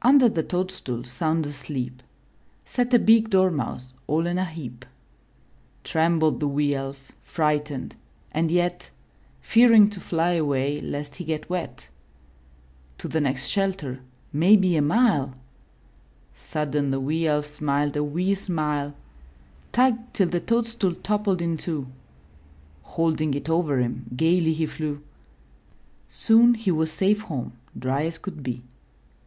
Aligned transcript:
Under 0.00 0.26
the 0.30 0.42
toadstool 0.42 1.04
sound 1.04 1.44
asleep. 1.44 2.02
Sat 2.64 2.94
a 2.94 2.98
big 2.98 3.28
Dormouse 3.28 3.92
all 4.06 4.26
in 4.26 4.38
a 4.38 4.44
heap. 4.46 4.86
Trembled 5.84 6.40
the 6.40 6.48
wee 6.48 6.72
Elf, 6.72 7.12
frightened, 7.22 7.94
and 8.32 8.50
yet 8.50 8.88
Fearing 9.42 9.90
to 9.90 10.00
fly 10.00 10.30
away 10.30 10.80
lest 10.80 11.16
he 11.16 11.24
get 11.24 11.50
wet. 11.50 11.88
To 12.96 13.06
the 13.06 13.20
next 13.20 13.48
shelter— 13.48 14.00
maybe 14.46 14.76
a 14.76 14.80
mile! 14.80 15.34
Sudden 16.34 16.90
the 16.90 16.98
wee 16.98 17.26
Elf 17.26 17.44
smiled 17.44 17.98
a 17.98 18.02
wee 18.02 18.34
smile, 18.34 18.94
Tugged 19.72 20.14
till 20.14 20.28
the 20.28 20.40
toadstool 20.40 20.94
toppled 21.02 21.42
in 21.42 21.58
two. 21.58 21.86
Holding 22.82 23.34
it 23.34 23.50
over 23.50 23.78
him, 23.78 24.06
gayly 24.16 24.54
he 24.54 24.64
flew. 24.64 25.02
Soon 26.08 26.54
he 26.54 26.70
was 26.70 26.90
safe 26.90 27.20
home, 27.20 27.52
dry 27.78 28.06
as 28.06 28.16
could 28.16 28.42
be. 28.42 28.62